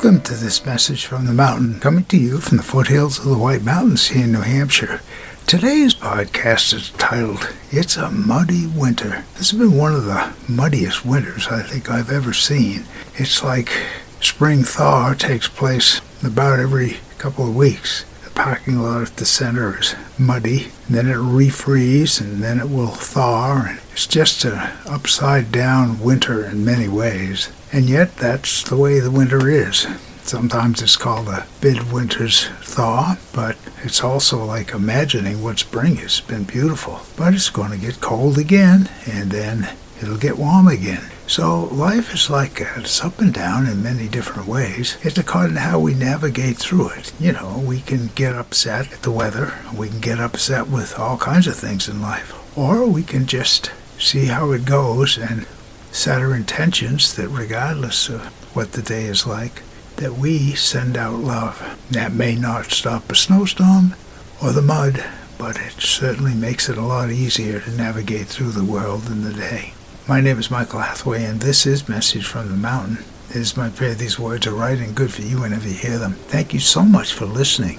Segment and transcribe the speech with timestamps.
[0.00, 4.08] this message from the mountain, coming to you from the foothills of the White Mountains
[4.08, 5.02] here in New Hampshire.
[5.46, 9.24] Today's podcast is titled It's a Muddy Winter.
[9.36, 12.84] This has been one of the muddiest winters I think I've ever seen.
[13.16, 13.68] It's like
[14.22, 18.06] spring thaw takes place about every couple of weeks.
[18.42, 22.86] Parking lot at the center is muddy, and then it refreezes, and then it will
[22.86, 23.66] thaw.
[23.66, 24.58] And it's just an
[24.88, 27.50] upside down winter in many ways.
[27.70, 29.86] And yet, that's the way the winter is.
[30.22, 35.98] Sometimes it's called a midwinter's thaw, but it's also like imagining what spring.
[35.98, 37.00] It's been beautiful.
[37.18, 39.68] But it's going to get cold again, and then
[40.02, 41.10] it'll get warm again.
[41.26, 42.78] So life is like that.
[42.78, 44.98] It's up and down in many different ways.
[45.02, 47.12] It's according to how we navigate through it.
[47.20, 49.54] You know, we can get upset at the weather.
[49.74, 52.34] We can get upset with all kinds of things in life.
[52.58, 55.46] Or we can just see how it goes and
[55.92, 58.22] set our intentions that regardless of
[58.56, 59.62] what the day is like,
[59.96, 61.78] that we send out love.
[61.90, 63.94] That may not stop a snowstorm
[64.42, 65.04] or the mud,
[65.38, 69.32] but it certainly makes it a lot easier to navigate through the world in the
[69.32, 69.74] day.
[70.10, 73.04] My name is Michael Hathaway, and this is Message from the Mountain.
[73.28, 75.98] It is my prayer these words are right and good for you whenever you hear
[75.98, 76.14] them.
[76.14, 77.78] Thank you so much for listening.